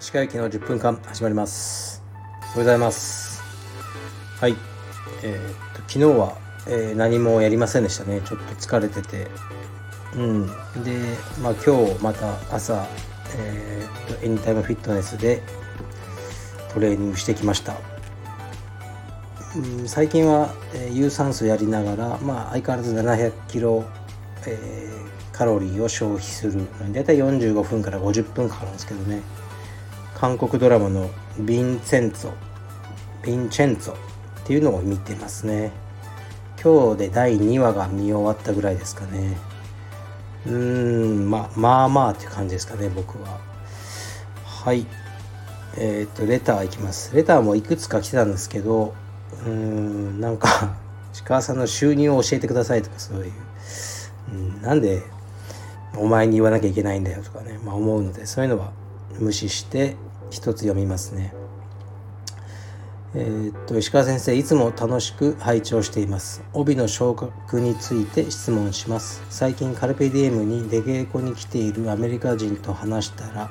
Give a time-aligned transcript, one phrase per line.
[0.00, 2.02] 石川駅の10分間始まります。
[2.26, 3.40] おはようございます。
[4.40, 4.56] はい。
[5.22, 6.36] えー、っと昨日は、
[6.66, 8.20] えー、何もやりませんでしたね。
[8.22, 9.28] ちょっと疲れてて。
[10.16, 10.46] うん。
[10.82, 12.84] でまあ今日また朝
[13.36, 15.44] えー、っとエニタイムフィットネスで
[16.74, 17.99] トレーニングしてきました。
[19.86, 23.84] 最近は、えー、有酸素やりながらまあ相変わらず700キロ、
[24.46, 29.22] えー、カロリーを消費するだいたい45分から50分かかるんですけどね。
[30.14, 31.10] 韓国ドラマの
[31.40, 32.32] 「ヴィンセンツォ」
[33.24, 33.96] 「ヴィンチェンツォ」っ
[34.44, 35.72] ていうのを見てますね。
[36.62, 39.36] 今日で第2話が見終わったぐらいですかね。
[40.46, 43.40] うーんままあまあっていう感じですかね僕は。
[44.44, 44.86] はい。
[45.76, 47.16] えっ、とレターいきます。
[47.16, 48.94] レターもいくつか来てたんですけど
[49.46, 50.76] うーんなんか
[51.12, 53.32] 石川さんの収入を教えてくださいとかそういう、
[54.32, 55.02] うん、なんで
[55.96, 58.72] お前に言わなきゃいけないんだよとかね、まあ、思うのでそういうのは
[59.18, 59.96] 無視して
[60.30, 61.34] 一つ読みますね。
[63.12, 66.44] えー、っと石川先生いつも楽しく拝聴しています。
[66.52, 69.24] 帯の昇格について質問します。
[69.30, 73.50] 最近カルペディエムに出稽古に来ているアメリカ人と話したら、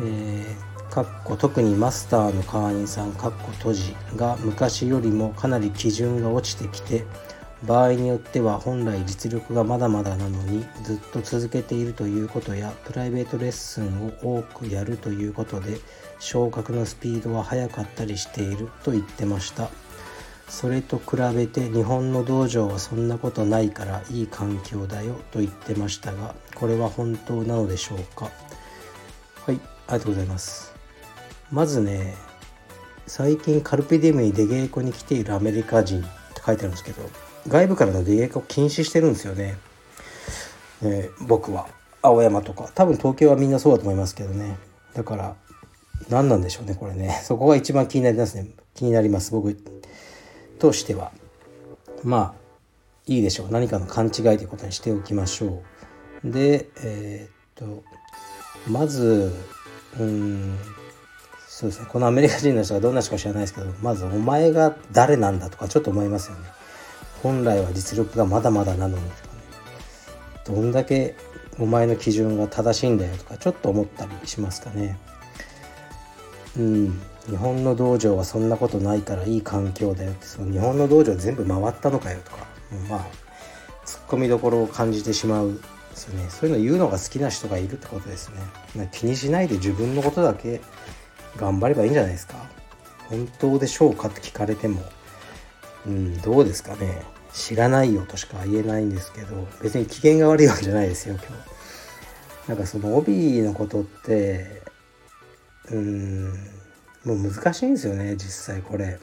[0.00, 7.04] えー、かっこ特にマスターの会員さんかっこ閉じが昔よりもかなり基準が落ちてきて
[7.62, 15.78] 場合によっては本来実力がまだまだなのにずっと続けているということやプライベートレッスンを多くやるということで
[16.18, 19.70] 昇格のスピードは速かったりしていると言ってました。
[20.48, 28.30] それと比べて日本の道場はそんなことないからいい環境だよと言ってましたがこれは本当なのでしょうか？
[29.46, 30.69] はいありがとうございます。
[31.50, 32.14] まずね
[33.06, 36.02] 最近カルペディウムに出稽古に来ているアメリカ人っ
[36.34, 37.02] て書いてあるんですけど
[37.48, 39.56] 外部からの出稽古を禁止してるんですよね、
[40.82, 41.68] えー、僕は。
[42.02, 42.70] 青山とか。
[42.74, 44.56] 多分東京はみんなそうだと思いますけどね。
[44.94, 45.36] だから
[46.08, 47.20] 何なんでしょうねこれね。
[47.24, 48.48] そこが一番気になりますね。
[48.74, 49.56] 気になります僕。
[50.58, 51.12] としては。
[52.02, 52.40] まあ
[53.06, 53.48] いいでしょう。
[53.50, 55.62] 何かの勘違いということにしておきましょ
[56.24, 56.30] う。
[56.30, 57.82] でえー、っと
[58.70, 59.32] まず
[59.98, 60.58] うん。
[61.60, 61.86] そうですね。
[61.90, 66.48] このアメリカ人の人がどんな人か知らないですけどまずお前が誰なんだとかちょっと思いますよね。
[67.22, 69.04] 本来は実力がまだまだなのに。
[69.10, 69.42] とかね
[70.46, 71.16] どんだけ
[71.58, 74.98] お前の基準が正しいんだよとかちょっと思ったりしますかね。
[76.56, 76.98] うん。
[77.28, 80.24] 日本の道場はそんなことないからいい環境だよって。
[80.24, 82.38] その日本の道場全部回ったのかよとか。
[82.88, 83.06] まあ
[83.84, 85.60] ツッコミどころを感じてしまう
[85.90, 86.30] ですよね。
[86.30, 88.30] そういうの言うのが好きな人がいるってことです
[88.74, 88.88] ね。
[88.92, 90.62] 気にしないで自分のことだけ
[91.36, 92.34] 頑張ればいいんじゃないですか。
[93.08, 94.82] 本当でしょうかって聞かれても。
[95.86, 97.02] うんどうですかね。
[97.32, 102.48] 知らないよとしか言えないんですけど別に機嫌が悪いわけじゃないですよ今日。
[102.48, 104.62] なんかその帯のことって
[105.70, 106.32] うん
[107.04, 108.98] もう難しいんですよね実際これ。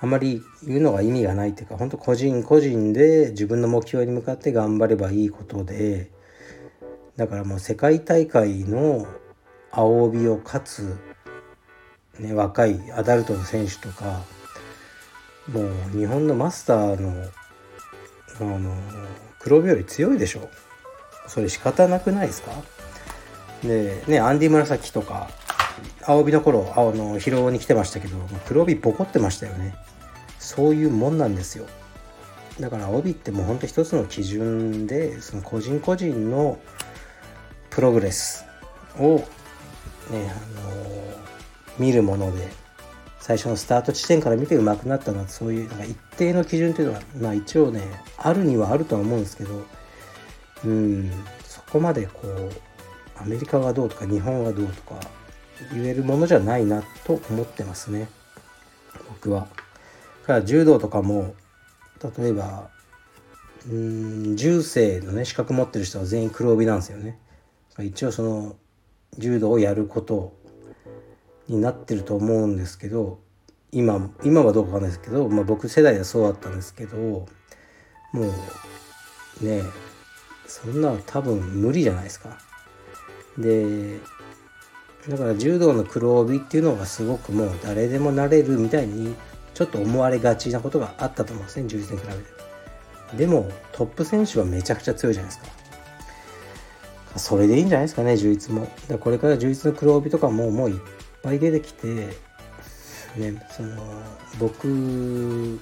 [0.00, 6.10] あんまり言うのが意味がないっていうか本当個人個人で自分の目標に向かって頑張ればいいことで
[7.16, 9.08] だからもう世界大会の
[9.70, 10.98] 青帯を勝つ、
[12.18, 14.22] ね、若いアダルトの選手とか
[15.52, 17.30] もう日本のマスターの
[18.40, 18.76] あの
[19.38, 20.48] 黒帯より強いでしょ。
[21.26, 22.52] それ仕方なくないですか？
[23.62, 25.28] でねアンディ紫とか
[26.04, 29.74] 青帯の頃青の疲労に来てましたけど黒帯ボコってましたよね。
[30.38, 31.66] そういうもんなんですよ。
[32.60, 36.58] だから帯ってもうほんと一つの基準でその個人個人の
[37.70, 38.44] プログレス
[38.98, 39.22] を
[40.10, 40.68] ねあの
[41.78, 42.48] 見るもので
[43.20, 47.82] 最初のスタート地点から見て上手くなったのはそういうなんか一定の基準っていうのは、まあ、一応ね
[48.16, 49.64] あるにはあるとは思うんですけど
[50.64, 51.10] うん
[51.44, 52.50] そこまでこう
[53.20, 55.00] アメリカがどうとか日本がどうとか
[55.72, 58.08] 言えるものじゃないなと思ってますね
[59.08, 59.48] 僕は。
[60.22, 61.34] だから柔道とかも
[62.18, 62.70] 例えば
[63.68, 67.18] うん銃声のね資格持ってる人は全員黒帯なんですよね。
[67.80, 68.56] 一応その
[69.18, 70.32] 柔道をやること
[71.48, 73.18] になってると思うんですけど
[73.72, 77.26] 今今はどうかわかんないですけど、まあ、僕世代はそうだったんですけども
[79.42, 79.62] うね
[80.46, 82.38] そんな多分無理じゃないですか。
[83.36, 83.98] で
[85.08, 89.14] だから柔道の黒帯っていうのがすごくもう誰でもなれるみたいに
[89.54, 92.38] ちょっと思われがちなことがあったと思うんですね充実に比べて。
[93.16, 95.57] でもトップ選手はめちゃくちゃ強いじゃないですか。
[97.16, 98.70] それでいいんじゃないですかね充実も。
[98.88, 100.80] だこれから充実の黒帯とかももういっ
[101.22, 102.08] ぱい出てきて、
[103.16, 103.76] ね、その
[104.38, 105.58] 僕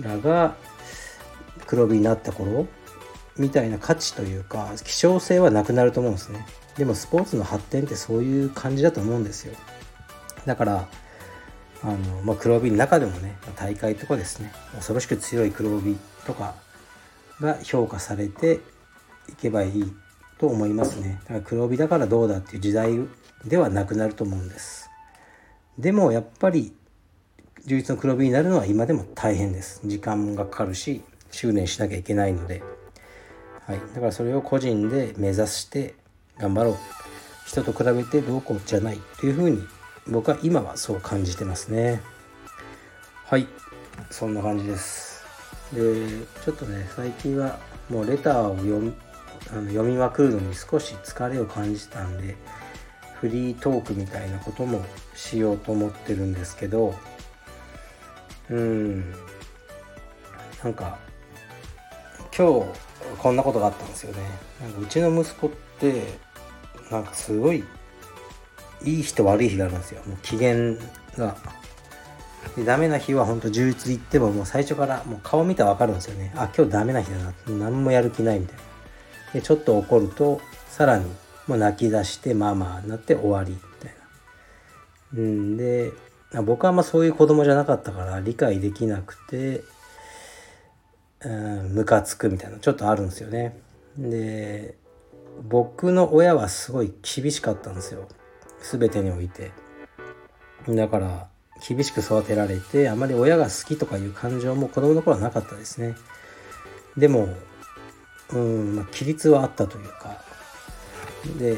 [0.00, 0.56] らが
[1.66, 2.66] 黒帯になった頃
[3.36, 6.46] みたいな価値というか希少性はなくなると思うんですね
[6.76, 9.54] でもスポーツの発展ってそういう感じだと思うんですよ
[10.46, 10.88] だから
[11.82, 15.96] あの、まあ、黒帯の中でもね大会とかですね恐ろしく強い黒帯
[16.26, 16.54] とか
[17.40, 18.60] が評価されて
[19.28, 19.92] いけばいい
[20.44, 21.18] と思いますね。
[21.24, 22.92] だから黒帯だからどうだっていう時代
[23.46, 24.90] ではなくなると思うんです。
[25.78, 26.74] でもやっぱり
[27.64, 29.80] 充実の黒帯になるのは今でも大変です。
[29.86, 32.62] 時間がかかるし修練しなきゃいけないので。
[33.66, 35.94] はい、だからそれを個人で目指して
[36.36, 36.76] 頑張ろう。
[37.46, 39.62] 人と比べてどうこうじゃないというふうに
[40.06, 42.02] 僕は今はそう感じてますね。
[43.24, 43.46] はい。
[44.10, 45.24] そんな感じです。
[45.72, 46.06] で
[46.44, 47.58] ちょっとね最近は
[47.88, 48.94] もうレターを読
[49.52, 52.36] あの読みまくるのに少し疲れを感じたんで
[53.20, 56.94] フリートークみたいなこともしようと思ってるんですけど
[58.50, 59.14] うん。
[60.62, 60.98] なんか
[62.36, 62.66] 今日
[63.18, 64.22] こんなことがあったんですよね。
[64.60, 66.02] なんかうちの息子って
[66.90, 67.62] なんかすごい
[68.82, 70.02] いい日と悪い日があるんですよ。
[70.06, 70.54] もう機嫌
[71.16, 71.36] が。
[72.56, 76.32] でダメな日はほんと充実行ってももう最初からもう顔見たら分かるんですよね。
[76.36, 77.32] あ今日ダメな日だな。
[77.46, 78.62] 何もやる気ないみたいな。
[79.34, 81.04] でちょっと怒るとさらに
[81.46, 83.94] もう泣き出してまあまあなって終わりみたい
[85.12, 85.92] なうんで
[86.44, 89.62] 僕はあんまそういう子供じゃなかったから理解できなくて
[91.24, 93.58] ムカつくみたいなちょっとあるんですよね。
[93.98, 94.76] で
[95.48, 98.08] 僕の親はすごい厳しかったんですよ
[98.60, 99.52] 全てにおいて。
[100.68, 101.28] だから
[101.66, 105.94] 厳しく育てられてあまり親が好きとかいう感情も子供の頃はなかったですね。
[106.96, 107.28] でも
[108.32, 110.22] うん、まあ、規律はあったというか。
[111.38, 111.56] で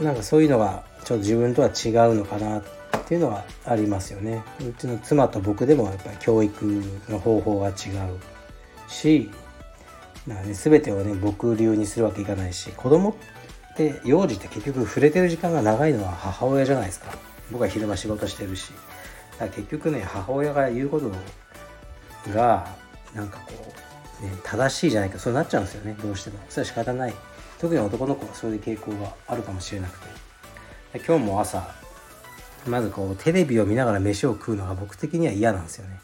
[0.00, 2.62] なんかそういうのがちょっと自分とは違うのかなっ
[3.06, 4.42] ていうのはありますよね。
[4.60, 6.64] うちの妻と僕でもやっぱり教育
[7.08, 7.74] の方法が違う
[8.88, 9.30] し
[10.26, 17.14] なんか、ね、全てをね僕流にするわけいかないし子供って幼児って結局触れてる時間が長いのは母親じゃないですか。
[17.52, 18.72] 僕は昼間仕事してるし。
[19.32, 21.10] だから結局ね母親が言うこと
[22.32, 22.66] が
[23.14, 25.18] なんかこう、ね、正しいじゃないか。
[25.18, 25.96] そうなっちゃうんですよね。
[26.02, 26.38] どうしても。
[26.48, 27.14] それは仕方ない。
[27.58, 30.24] 特に男の子はそういう傾向があるかもしれなくて。
[31.06, 31.74] 今日も朝
[32.68, 35.98] まずこうテレビを見ながら飯を食うのが僕的には嫌なんですよね。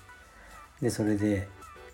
[0.82, 1.48] でそれで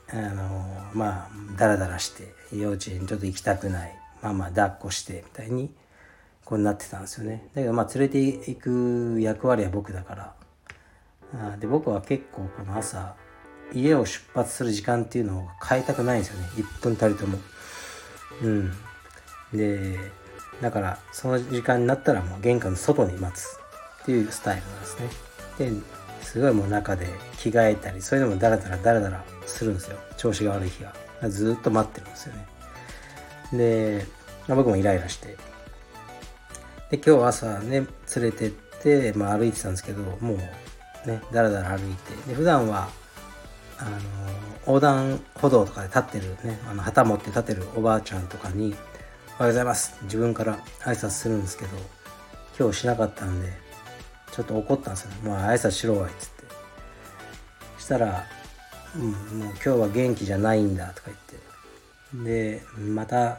[0.08, 3.94] あのまあダラダラして幼稚園ちょっと行きたくない。
[4.22, 5.70] まあまあ抱っこしてみたいに
[6.44, 7.48] こうなってたんですよね。
[7.54, 10.34] だけどまあ連れて行く役割は僕だから。
[11.34, 13.14] あで僕は結構この朝
[13.72, 16.48] 家を出発する時間っていうのを変えたくないんですよね。
[16.56, 17.38] 1分たりとも。
[18.42, 18.72] うん、
[19.52, 19.98] で
[20.60, 23.46] だからその時間になったらもう玄関の外に待つ
[24.02, 25.08] っていうスタイルなんですね。
[25.58, 25.72] で
[26.22, 27.06] すごいもう中で
[27.38, 29.96] 着替えたりそういうのもダラダラダラダラするんですよ。
[30.16, 32.46] 調子が悪い日がずっと待ってるんですよね。
[33.52, 34.06] で、
[34.48, 35.36] ま、僕もイライラして。
[36.90, 37.86] で今日朝ね
[38.16, 42.28] 連れてって、まあ、歩いてたんですけどもうねダラダラ歩いて。
[42.28, 42.88] で普段は
[43.78, 43.98] あの
[44.66, 48.74] 横断歩道とかで立ってるねあの旗持って立ってるおばあちゃんとかに
[49.38, 51.76] 「おはようございます」自分から挨拶するんですけど
[52.58, 53.66] 今日しなかったんで
[54.36, 55.30] ちょっと怒ったんですよ、ね。
[55.30, 56.44] もう挨拶しろわいっつって。
[57.78, 58.26] したら、
[58.94, 61.10] うん、もう今日は元気じゃないんだとか
[62.12, 62.60] 言って。
[62.60, 63.38] で、また、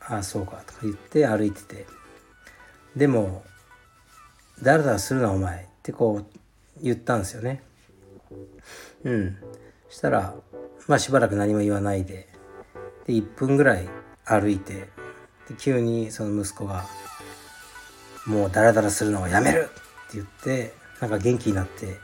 [0.00, 1.86] ああ、そうかとか言って歩いてて。
[2.96, 3.44] でも、
[4.62, 6.26] だらだらするなお前ってこう
[6.82, 7.62] 言ったんですよね。
[9.04, 9.36] うん。
[9.88, 10.34] したら、
[10.88, 12.28] まあしばらく何も言わないで、
[13.06, 13.88] で、1分ぐらい
[14.24, 14.88] 歩いて、
[15.48, 16.84] で急にその息子が、
[18.26, 19.68] もうダラダラするのはやめる
[20.08, 21.96] って言ってなんか元気になって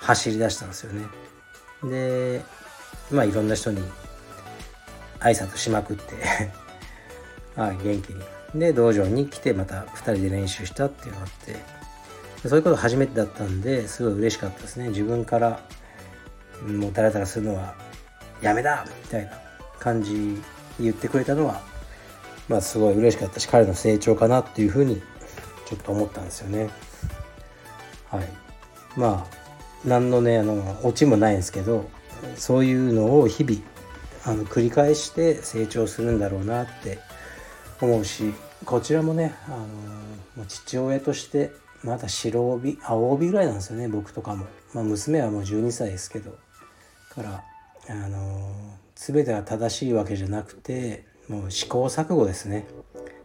[0.00, 1.06] 走り出したんですよね。
[1.82, 2.42] で
[3.10, 3.80] まあいろんな人に
[5.20, 6.14] 挨拶しまくって
[7.56, 8.22] はい元気に。
[8.54, 14.88] で道場に来てまた2人で練習したっていうのがあってそういうこと初めてだったんですごい嬉しかったですね。
[14.88, 15.60] 自分から
[16.66, 17.74] もうダラダラするのは
[18.40, 19.32] やめだみたいな
[19.78, 20.40] 感じ
[20.80, 21.60] 言ってくれたのは
[22.48, 25.02] まあすごい嬉しかったし彼の成長かなっていうふうに
[25.66, 26.70] ちょっと思ったんですよね。
[28.10, 28.28] はい、
[28.96, 29.38] まあ
[29.84, 31.88] 何のねあのオチもないんですけど
[32.36, 33.60] そういうのを日々
[34.24, 36.98] あの繰り返して成長するんだろうなって
[37.80, 38.32] 思うし
[38.64, 46.36] こちらもねあの父親としてまだ白帯青帯ぐらいなんですよね僕とかも、まあ、娘はもう12歳ですけど。
[47.22, 47.44] から
[47.88, 48.54] あの
[48.94, 52.66] 全てが正しいわけじゃなくてもう試行錯誤ですね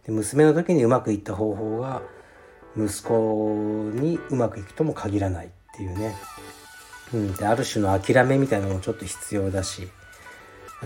[0.04, 2.02] で娘の時にうまくいった方法が
[2.76, 6.14] 息子にうまくいくとも限らないっていうね、
[7.12, 9.88] うん、である種の諦めみたいなのもちょっと必要だし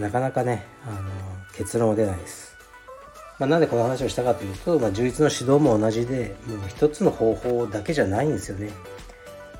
[0.00, 1.10] なかなかね、あの
[1.56, 2.56] 結論は出ないです。
[3.38, 8.70] まあ、なんでこの話をしたかというと、まあ、充実の指導も同じでもう一つの方法だけじゃないんですよね。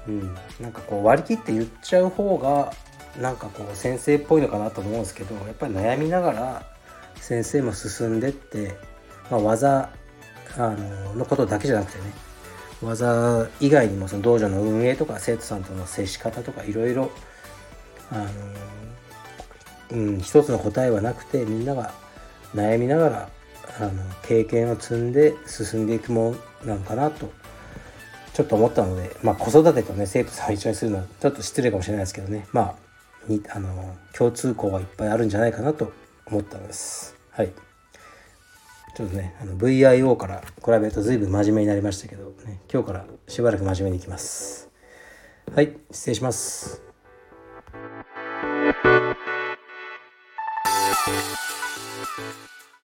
[0.09, 2.73] うん、なんかこう割り切って言っちゃう方が
[3.21, 6.63] なんかこう先生っぽいのかなと思うんですけどやっぱり悩みながら
[7.17, 8.77] 先生も進んでって、
[9.31, 9.91] まあ、技
[10.57, 12.13] あののことだけじゃなくてね
[12.81, 17.11] 技以外にもその道場の運営とか生徒さんとの接し方とかいろいろ
[18.11, 18.19] あ
[19.91, 21.93] の、うん、一つの答えはなくてみんなが
[22.55, 23.29] 悩みながら
[23.81, 27.33] あの経験を積んで進んでいくものなのかなと
[28.33, 32.47] ちょっと思ったので、まあ、子育てとね生徒さんを一緒にするのはちょっと失礼かもしれないですけどね。
[32.53, 32.88] まあ
[33.29, 35.93] にあの共通項がいっぱいあるんじゃないかなと
[36.27, 37.17] 思ったのです。
[37.31, 37.53] はい。
[38.97, 44.69] ちょっとね、あの VIO から比べると随分真面目になりましたけど、ね、今日からしばらく真面目にいきます。
[45.55, 46.83] はい、失礼します。